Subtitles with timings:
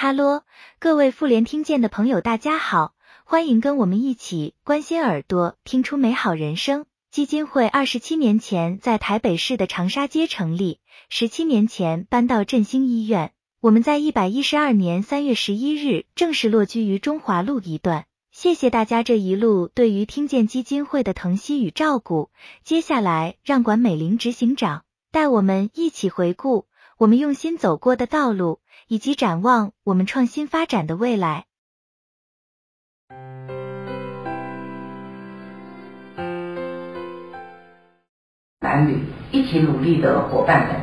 [0.00, 0.42] 哈喽，
[0.78, 6.86] 各位妇联听见的朋友，大家好，欢迎跟我们一起关心耳朵，听出美好人生。
[7.10, 13.32] 基金会二十七年前在台北市的长沙街成立，十七年前搬到振兴医院。
[13.60, 18.04] 我们在一百一十二年三月十一日正式落居于中华路一段。
[18.30, 22.30] 谢谢大家这一路对于听见基金会的疼惜与照顾。
[22.62, 26.66] 接下来，让管美玲执行长带我们一起回顾
[26.98, 28.60] 我们用心走过的道路。
[28.90, 31.44] 以及展望我们创新发展的未来。
[38.60, 40.76] 男女一起努力的伙伴们，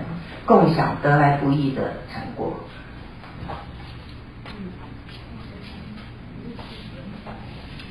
[0.45, 2.53] 共享得来不易的成果。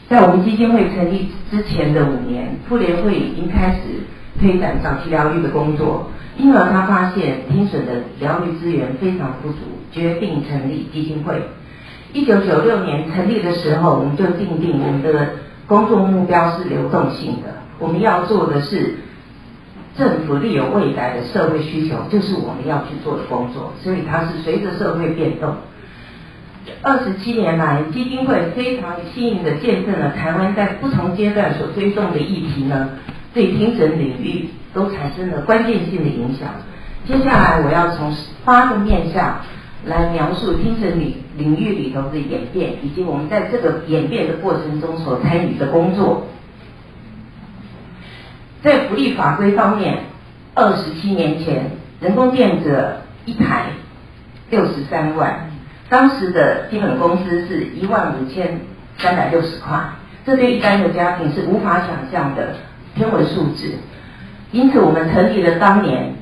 [0.09, 4.05] 在我们基金会成立之前的五年，妇联会已经开始
[4.39, 6.09] 推展早期疗愈的工作。
[6.37, 9.59] 因而他发现听损的疗愈资源非常不足，
[9.93, 11.41] 决定成立基金会。
[12.13, 15.31] 一九九六年成立的时候，我们就定定我们的
[15.67, 18.97] 工作目标是流动性的，我们要做的是
[19.97, 23.73] 政府利有未来的社会需求，就是我们要去做的工作。
[23.83, 25.55] 所以它是随着社会变动。
[26.83, 32.91] 二十七年来，基金会非常幸运的见证了台湾在不同阶段所推动的议题呢，
[33.33, 34.49] 对听诊领域。
[34.75, 36.49] 都产生了关键性的影响。
[37.07, 39.41] 接下来我要从八个面向
[39.87, 46.27] 来描述精神领领域里头的演变，以及我们在这个演变的过程中所参与的工作。
[48.63, 49.99] 在福利法规方面，
[50.55, 53.67] 二十七年前人工电者一台
[54.49, 55.51] 六十三万，
[55.91, 58.61] 当时的基本工资是一万五千
[58.97, 59.79] 三百六十块，
[60.25, 62.55] 这对一般的家庭是无法想象的
[62.95, 63.75] 天文数字。
[64.55, 66.15] 因此，我们成立了当年，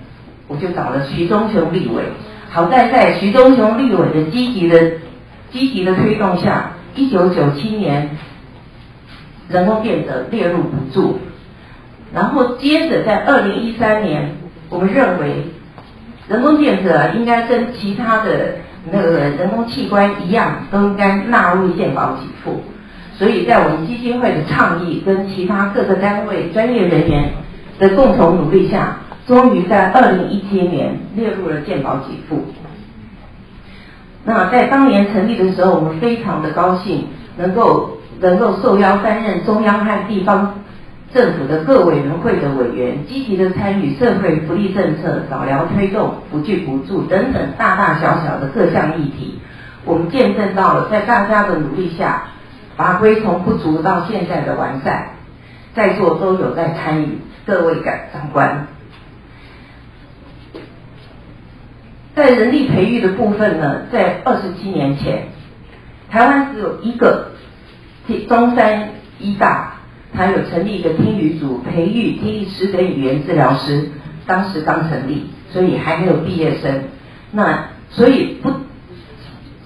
[0.49, 2.03] 我就找了徐忠雄立委。
[2.49, 4.93] 好在在徐忠雄立委的积极的、
[5.51, 8.09] 积极的推动下，一九九七年
[9.51, 11.19] 人工电者列入补助。
[12.15, 14.35] 然后接着在二零一三年，
[14.71, 15.49] 我们认为
[16.27, 18.55] 人工电者应该跟其他的
[18.91, 22.63] 那个人工器官一样，都应该纳入健保给付。
[23.19, 27.31] 所以在我们基金会的倡议跟其他各个单位专业人员。
[27.79, 28.97] 的共同努力下，
[29.27, 32.45] 终于在二零一七年列入了健保给付。
[34.25, 37.07] 那在当年成立的时候，我们非常的高兴，
[37.37, 40.55] 能够能够受邀担任中央和地方
[41.13, 49.39] 政府的各委员会的委员，积极的参与社会福利政策、早疗推动、辅具补助等等大大小小的各项议题。
[49.85, 52.23] 我们见证到了在大家的努力下，
[52.77, 55.09] 法规从不足到现在的完善，
[55.75, 57.19] 在座都有在参与。
[57.45, 58.67] 各位长官，
[62.15, 65.29] 在人力培育的部分呢，在二十七年前，
[66.11, 67.33] 台湾只有一个
[68.29, 69.75] 中山医大，
[70.15, 73.91] 它有成立一个听语组，培育听力师跟语言治疗师，
[74.27, 76.85] 当时刚成立，所以还没有毕业生，
[77.33, 78.53] 那所以不。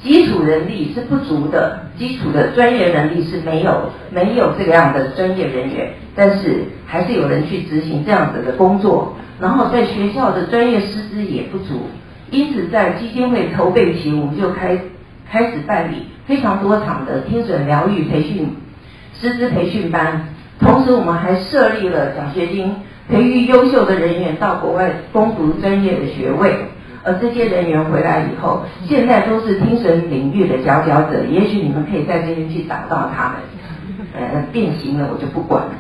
[0.03, 9.15] 基础人力是不足的，基础的专业能力是没有，没有这个样的专业人员，但是还是有人去执行这样子的工作。
[9.41, 11.89] 然后在学校的专业师资也不足，
[12.31, 14.79] 因此在基金会筹备期，我们就开
[15.31, 18.57] 开始办理非常多场的听诊疗愈培训
[19.19, 20.29] 师资培训班，
[20.61, 22.77] 同时我们还设立了奖学金，
[23.11, 26.55] 培育优秀的人员到国外攻读专业的学位。
[27.07, 31.25] 而这些人员回来以后，现在都是听神领域的佼佼者。
[31.31, 33.37] 也许你们可以在这边去找到他们。
[34.19, 35.73] 呃，变形了我就不管了。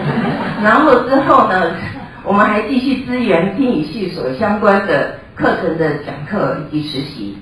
[0.62, 1.72] 然后之后呢，
[2.24, 7.36] 我们还继续支援听语系所相关的课程的讲课以及实习。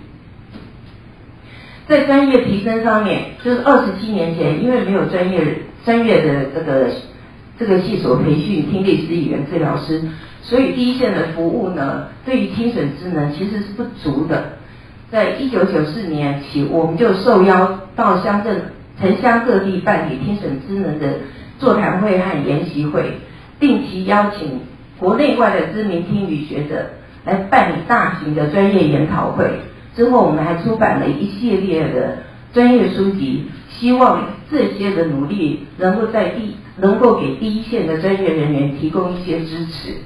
[1.88, 5.40] 在专业提升上面，就是二十七年前，因为没有专业
[5.84, 6.86] 专业的这个
[7.58, 10.02] 这个系所培训听力师、语言治疗师。
[10.48, 14.52] 所以第一线的服务呢，对于听损智能其实是不足的。
[15.10, 21.18] 在一九九四年起，我们就受邀到乡镇、城乡各地办理听损智能的
[21.58, 23.18] 座谈会和研习会，
[23.60, 24.60] 定期邀请
[24.98, 26.92] 国内外的知名听语学者
[27.26, 29.44] 来办理大型的专业研讨会。
[29.94, 32.20] 之后，我们还出版了一系列的
[32.54, 39.96] 专业书籍，希望这些的努力能够在第能够给第一线的专业人员提供一些支持。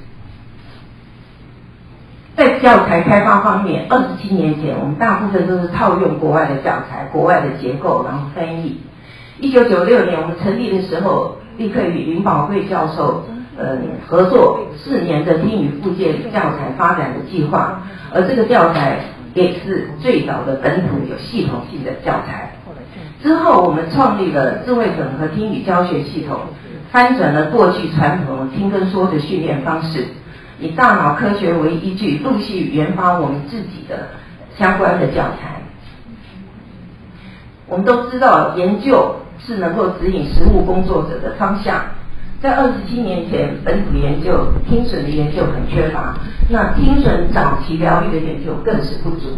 [2.43, 8.81] 在教材开发方面，二十七年前，我们大部分都是套用国外的教材、国外的结构，然后翻译。
[9.39, 13.25] 一九九六年我们成立的时候，立刻与林宝贵教授
[13.57, 13.79] 呃
[14.09, 17.81] 合作四年的英语附件教材发展的计划，
[18.13, 18.99] 而这个教材
[19.35, 22.57] 也是最早的本土有系统性的教材。
[23.23, 26.41] 之后，我们创立了智慧整合听语教学系统，
[26.91, 30.09] 翻转了过去传统听跟说的训练方式，
[30.61, 34.09] 以大脑科学为依据，陆续研发我们自己的
[34.57, 35.61] 相关的教材。
[37.67, 41.83] 我们都知道，研究是能够指引实务工作者的方向。
[42.43, 46.15] 在二十七年前，本土研究听损的研究很缺乏，
[46.51, 49.29] 那听损早期疗愈的研究更是不足。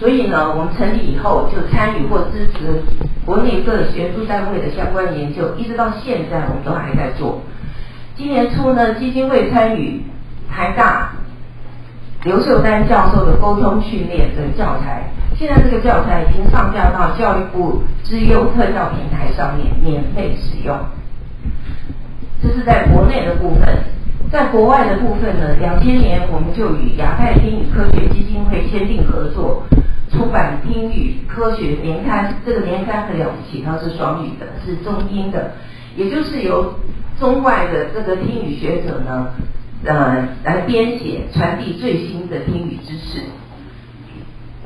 [0.00, 2.82] 所以呢，我们成立以后就参与或支持
[3.24, 7.40] 国内各学术单位的相关研究，一直到现在我们都还在做。
[8.16, 10.02] 今年初呢，基金会参与
[10.54, 11.10] 台大
[12.22, 20.78] 刘秀丹教授的沟通训练的教材，现在这个教材已经上架到教育部资优特教平台上面免费使用。
[22.40, 23.66] 这是在国内的部分，
[24.30, 29.64] 在国外的部分呢，两千年我们就与亚太听语科学基金会签订合作，
[30.10, 32.32] 出版听语科学年刊。
[32.46, 35.52] 这个年刊很了不起，它是双语的，是中英的，
[35.96, 36.74] 也就是由
[37.18, 39.28] 中外的这个听语学者呢，
[39.84, 43.20] 呃，来编写，传递最新的听语知识。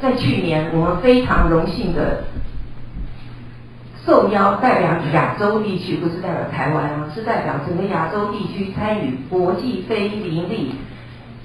[0.01, 2.25] 在去年，我们非常荣幸的。
[4.07, 10.77] 受邀代表亚洲地区，不是代表台湾啊，是代表整个亚洲地区参与国际非营利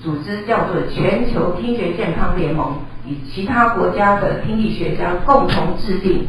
[0.02, 6.26] 组织，叫做全球听觉健康联盟，与其他国家的听力学家共同制定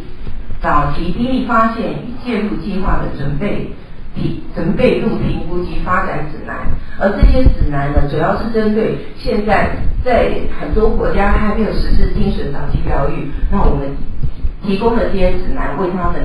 [0.61, 3.71] 早期听力发现与介入计划的准备
[4.15, 6.69] 评准备度评估及发展指南。
[6.99, 9.71] 而这些指南呢，主要是针对现在
[10.05, 10.31] 在
[10.61, 13.89] 很多国家还没有实施精神早期疗愈，那我们。
[14.67, 16.23] 提供了这些指南，为他们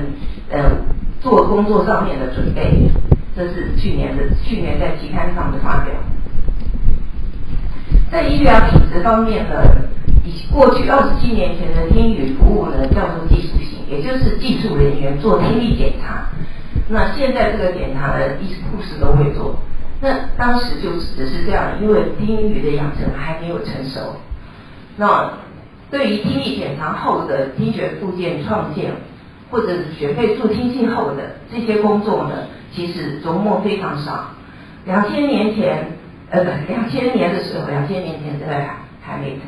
[0.50, 0.58] 呃
[1.20, 2.88] 做工作上面的准备。
[3.36, 5.92] 这是去年的，去年在期刊上的发表。
[8.10, 9.62] 在医疗品质方面呢，
[10.24, 16.26] 以过去二十七年前的听语服务呢叫做技术型，也就是技术人员做听力检查。
[16.92, 19.56] 那现在这个检查的，医护士都会做。
[20.00, 24.16] 那当时就只是这样，因为听语的养成还没有成熟。
[24.96, 25.30] 那
[25.90, 28.92] 对于听力检查后的听觉附件创建，
[29.50, 34.26] 或者是学会助听器后的这些工作呢，其实琢磨非常少。
[34.84, 35.86] 两千年前，
[36.30, 38.68] 呃，不两千年的时候，两千年前在
[39.00, 39.38] 还没。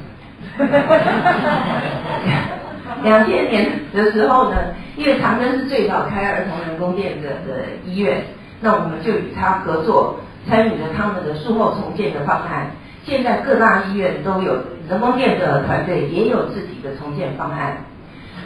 [3.03, 4.57] 两千年的时候呢，
[4.97, 8.25] 因为长庚是最早开儿童人工电的的医院，
[8.61, 12.71] 那我们就与他合作，参与了他们的术后重建的方案。
[13.05, 14.57] 现在各大医院都有
[14.89, 17.79] 人工电的团队，也有自己的重建方案。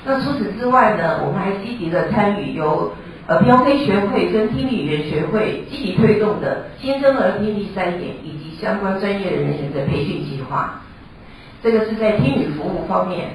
[0.04, 2.92] 那除此之外呢，我们还积极的参与由
[3.26, 10.80] 呃标飞学会跟听力语言学会积极推动的新生儿听力三点以及相关专业人员的培训计划。
[11.62, 13.30] 这个是在听语服务方面，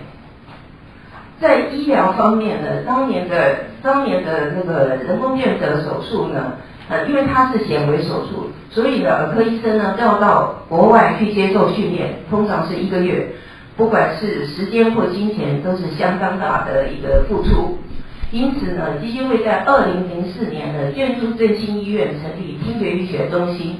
[1.41, 6.53] 在医疗方面呢，当年的当年的那个人工电的手术呢。
[6.89, 13.29] 呃，因为它是显微手术，所以呢，耳科医生呢要到国外去接受训练，通常是一个月，
[13.77, 17.77] 不管是时间或金钱，都是相当大的一个付出。
[18.31, 23.77] 因此呢，基金会在二零零四年的建筑振兴医院成立听觉医学中心，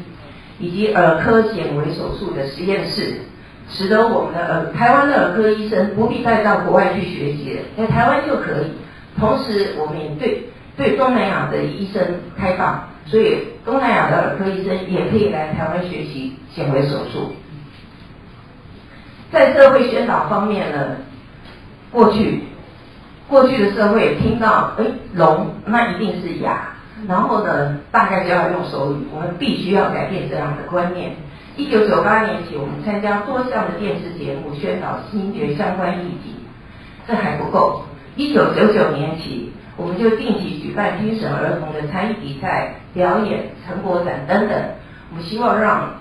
[0.58, 3.16] 以及耳科显微手术的实验室，
[3.72, 8.72] 使得我们的耳台湾的耳科医生不必再到国外去学习了，在台湾就可以。
[9.20, 10.44] 同时，我们也对
[10.78, 12.02] 对东南亚的医生
[12.38, 12.88] 开放。
[13.06, 17.34] 所以东南亚的耳科医生也可以来台湾学习显微手术。
[19.32, 20.98] 在社会宣导方面呢，
[21.92, 22.44] 过去
[23.28, 26.76] 过去的社会听到哎聋那一定是哑，
[27.08, 31.16] 然后呢大概就要用手语，我们必须要改变这样的观念。
[31.58, 36.36] 一九九八年起，我们参加多项的电视节目宣导听觉相关议题，
[37.08, 37.84] 这还不够。
[38.16, 39.52] 一九九九年起。
[39.78, 44.64] 我们就定期举办精神儿童的参与比赛、表演、成果展等等。
[45.10, 45.96] 我们希望让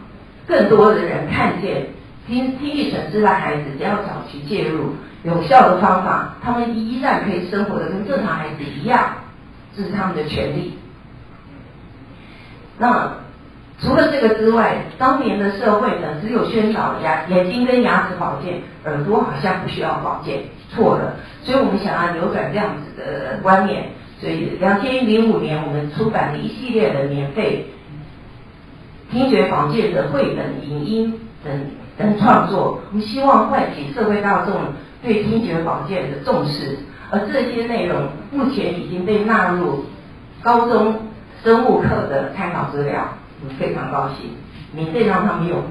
[0.47, 1.87] 更多的人看见
[2.27, 9.15] 听听力损失的孩子，只要早期介入有效的方法，他们依然可以生活的跟正常孩子一样，
[9.75, 10.77] 这是他们的权利。
[12.77, 13.15] 那
[13.83, 20.41] 除了这个之外，当年的社会呢，只有宣导牙眼睛跟牙齿保健，耳朵好像不需要保健，
[20.75, 21.17] 错了。
[21.43, 23.85] 所以我们想要扭转这样子的观念，
[24.21, 27.67] 所以两千零五年我们出版了一系列的免费
[29.11, 31.53] 听觉保健的绘本、影音等
[31.97, 34.55] 等创作，我们希望唤起社会大众
[35.03, 36.79] 对听觉保健的重视。
[37.11, 39.87] 而这些内容目前已经被纳入
[40.43, 40.95] 高中
[41.43, 43.03] 生物课的参考资料，
[43.43, 44.31] 我非常高兴，
[44.73, 45.63] 免费让他们用。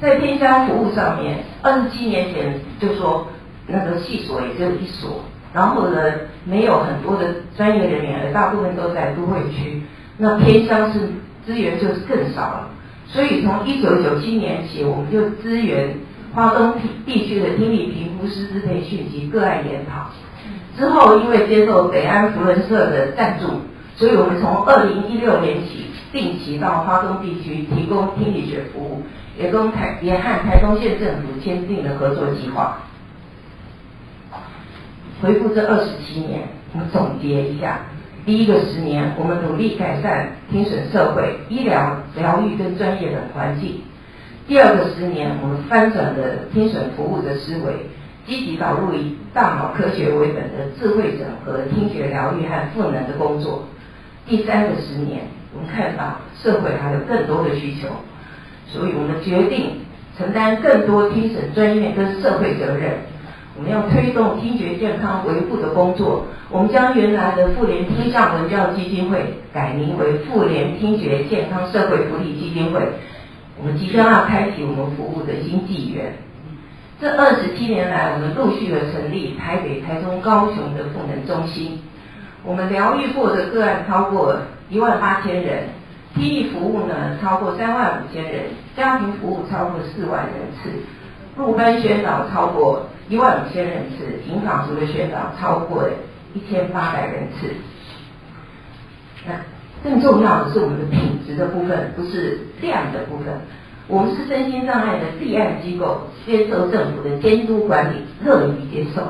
[0.00, 3.28] 在偏乡服务上面，二十七年前就说
[3.68, 5.22] 那个系所也就一所，
[5.52, 6.00] 然后呢
[6.44, 9.82] 没有很多的专业人员，而大部分都在都会区，
[10.18, 11.00] 那偏乡是
[11.46, 12.68] 资源就是更少了。
[13.06, 15.94] 所以从一九九七年起，我们就支援
[16.34, 16.74] 华东
[17.06, 20.10] 地区的听力评估师资培训及个案研讨。
[20.76, 23.46] 之后因为接受北安福伦社的赞助，
[23.96, 29.02] 所以我们从二零一六年起定期到华东地区提供听力学服务，
[29.38, 32.78] 也跟台也和台东县政府签订了合作计划。
[35.22, 37.80] 回顾这二十七年，我们总结一下。
[38.26, 43.82] 第一个十年，我们努力改善听损社会、医疗、疗愈跟专业的环境。
[44.48, 47.86] 第二个十年，我们翻转了听损服务的思维，
[48.26, 53.64] 积极导入以大脑科学为本的智慧整合听觉疗愈和赋能的工作。
[54.26, 55.22] 第三个十年，
[55.54, 57.88] 我们看到社会还有更多的需求，
[58.66, 59.80] 所以我们决定
[60.16, 62.92] 承担更多听损专业跟社会责任。
[63.56, 66.26] 我们要推动听觉健康维护的工作。
[66.50, 72.80] 我们将原来的妇联听障文教基金会改名为妇联听觉健康社会福利基金会。
[73.56, 76.14] 我们即将要开启我们服务的新纪元。
[77.00, 81.78] 这二十七年来，我们陆续的成立台北、台中、高雄的赋能中心。
[82.44, 84.36] 我们疗愈过的个案超过
[84.68, 85.64] 一万八千人，
[86.14, 88.44] 听力服务呢超过三万五千人，
[88.76, 90.70] 家庭服务超过四万人次，
[91.36, 92.86] 入班宣导超过。
[93.06, 95.84] 一万五千人次，银坊族的宣导超过
[96.32, 97.50] 一千八百人次。
[99.26, 99.34] 那
[99.82, 103.34] 更重要的是我们的品质的部分，不是量的部分。
[103.88, 109.02] 我们是身心障碍的立案机构，接受政府的监督管理，乐于接受。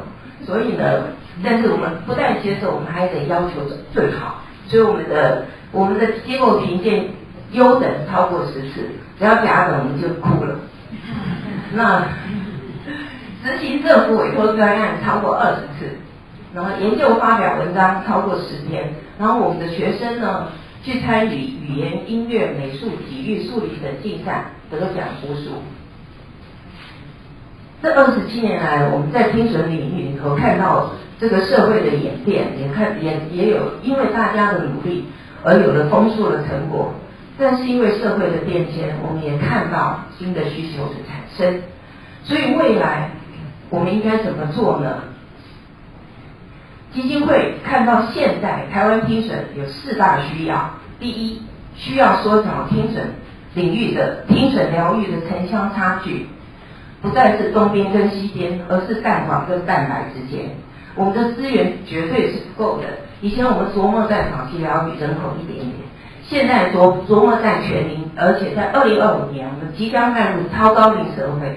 [0.44, 1.04] 所以呢，
[1.42, 3.62] 但是我们不但接受，我们还得要求
[3.92, 4.42] 最好。
[4.68, 7.06] 所以我们的我们的机构评鉴
[7.52, 8.88] 优等超过十次，
[9.18, 10.56] 只要甲等我们就哭了。
[11.74, 12.06] 那。
[13.44, 15.94] 执行政府委托专案超过二十次，
[16.54, 20.48] 然后研究发表文章超过十篇，然后我们的学生呢
[20.82, 25.60] 去参与语言、音乐、美术、体育、数理等竞赛，得奖无数。
[27.82, 30.92] 这二十七年来，我们在听损领域里头看到
[31.24, 35.06] 这个社会的演变，也看也也有因为大家的努力
[35.42, 36.92] 而有了丰硕的成果，
[37.38, 41.62] 但是因为社会的变迁，我们也看到新的需求的产生，
[42.24, 43.08] 所以未来。
[43.70, 44.98] 我们应该怎么做呢？
[46.92, 51.40] 基金会看到现在台湾听损有四大需要：第一，
[51.74, 53.04] 需要缩小听损
[53.54, 56.26] 领域的听损疗愈的城乡差距，
[57.02, 60.50] 不再是东边跟西边，而是蛋黄跟蛋白之间。
[60.94, 62.84] 我们的资源绝对是不够的。
[63.20, 65.72] 以前我们琢磨在早期疗愈人口一点点，
[66.22, 71.56] 现在琢琢磨在全龄，而且在二零二五年，我们即将迈入超高龄社会。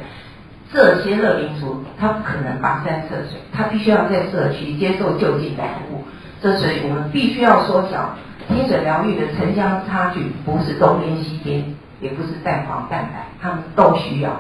[0.74, 6.04] 这些乐龄族，他不可能跋山涉水，他必须要在社区接受就近的服务。
[6.42, 8.16] 这所以我们必须要缩小
[8.50, 11.64] 听诊疗愈的城乡差距，不是东边西边，
[12.02, 14.32] 也不是蛋黄蛋白，他们都需要。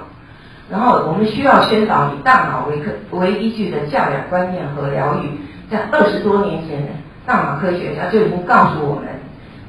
[0.70, 5.30] 然后我们需要宣导以大脑为科为依据的教养观念和疗愈。
[5.72, 6.86] 在二十多年前，
[7.26, 9.06] 大脑科学家就已经告诉我们，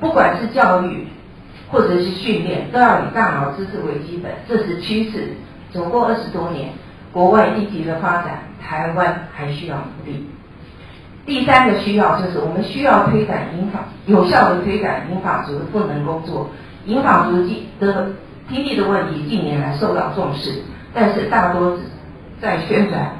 [0.00, 1.06] 不管是教育
[1.70, 5.34] 或者是训练，都要以大脑知识为基本，这是趋势。
[5.72, 6.70] 走过二十多年，
[7.12, 10.28] 国外积极的发展，台湾还需要努力。
[11.26, 16.48] 第三个需要就是我们需要推展银法，有效的推展银法族的赋能工作。
[16.86, 17.46] 银法族
[17.78, 18.06] 的
[18.48, 20.62] 听力的问题近年来受到重视，
[20.94, 21.76] 但是大多
[22.40, 23.10] 在宣传，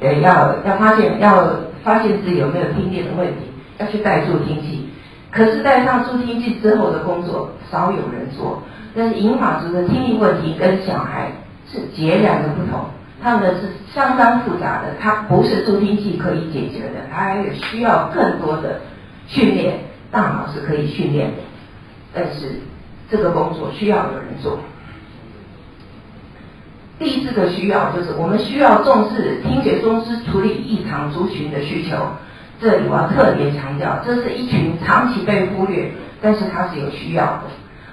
[0.00, 4.88] 呃，要要发现要发现自己有没有听力的问题，要去带助听器。
[5.30, 8.62] 可是带上助听器之后的工作少有人做，
[8.94, 11.30] 但是银发族的听力问题跟小孩。
[11.64, 12.84] 是截然的不同，
[13.22, 18.78] 他们的是相当复杂的，它不是助听器可以解决的，它还有需要更多的
[19.26, 19.78] 训练，
[20.10, 21.36] 大脑是可以训练的，
[22.12, 22.60] 但是
[23.10, 24.58] 这个工作需要有人做。
[27.02, 31.96] 第四个需要就是我们需要重视听觉中枢处理异常族群的需求，
[32.60, 35.90] 这里我要特别强调，这是一群长期被忽略，
[36.20, 37.42] 但是它是有需要的。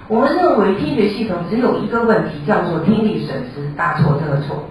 [0.06, 4.68] 我们认为听觉系统只有一个问题，叫做听力损失，大错特错。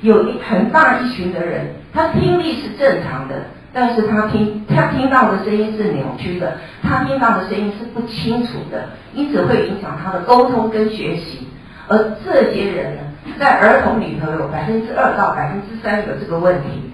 [0.00, 3.34] 有一很大一群的人，他听力是正常的，
[3.74, 11.46] 但是他听他听到的声音是扭曲的，他听到的声音是不清楚的，因此会影响他的沟通跟学习。
[11.88, 12.98] 而这些人，
[13.38, 16.90] 在儿童里头有百分之二到百分之三有这个问题，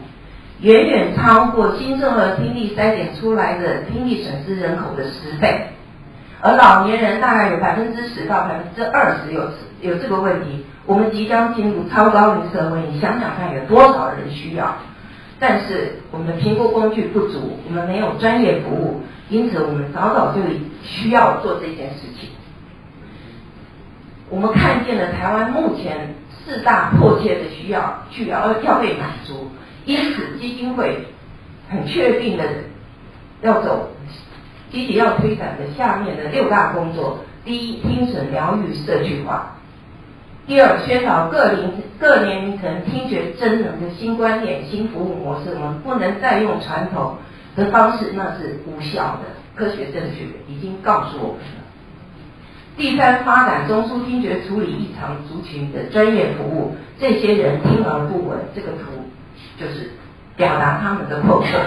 [0.61, 5.69] 远远超过新生儿听力筛检出来的听力损失人口的十倍。
[6.41, 9.43] 而老年人大概有百分之十到百分之二十有
[9.81, 14.75] 有这个问题，我们即将进入超高龄社会，你想想看，有多少人需要？
[15.39, 20.41] 但是我们的评估工具不足，我们没有专业服务，因此我们早早就
[20.83, 22.31] 需要做这件事情。
[24.29, 29.51] 我们看见了台湾目前四大迫切的需要，需要要被满足，
[29.85, 31.07] 因此基金会
[31.69, 32.45] 很确定的
[33.43, 33.91] 要走，
[34.71, 39.57] 积极要推展的下面的六大工作：第一，听诊疗愈社区化。
[40.45, 41.71] 第二，宣导各龄
[42.01, 45.55] 各年龄层听觉真能的新观念、新服务模式。
[45.55, 47.17] 我们不能再用传统
[47.55, 49.43] 的方式，那是无效的。
[49.55, 51.62] 科学证据已经告诉我们。
[52.77, 56.75] 第三，发展中枢听觉处理异常族群的专业服务。
[56.99, 58.79] 这些人听而不闻，这个图
[59.59, 59.91] 就是
[60.37, 61.59] 表达他们的困惑。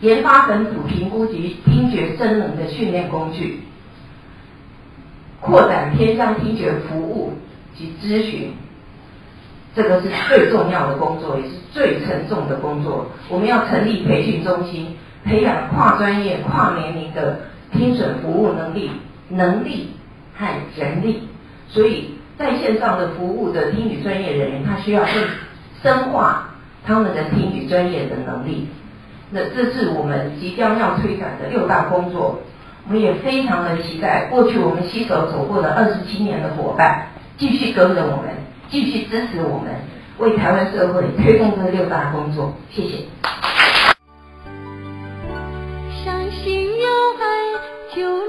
[0.00, 3.60] 研发本土评估及听觉真能的训练工具。
[5.40, 7.32] 扩展偏向听觉服务
[7.74, 8.52] 及咨询，
[9.74, 13.06] 这个是最重要的工作，也是最沉重的工作。
[13.28, 17.40] 我们要成立培训中心，培养跨专业、跨年龄的
[17.72, 18.90] 听诊服务能力、
[19.28, 19.90] 能力
[20.36, 21.28] 和人力。
[21.68, 25.12] 所以在线上的服务的听语专业人员，他需要更
[25.82, 26.50] 深化
[26.84, 28.68] 他们的听语专业的能力。
[29.30, 32.40] 那这是我们即将要推展的六大工作。
[32.88, 38.30] 我们也非常的期待，过去我们携手走过的二十七年的伙伴，继续跟着我们，
[38.70, 39.74] 继续支持我们，
[40.18, 42.54] 为台湾社会推动这六大工作。
[42.70, 42.98] 谢谢。
[46.04, 46.86] 相信有
[47.18, 47.26] 爱
[47.92, 48.25] 就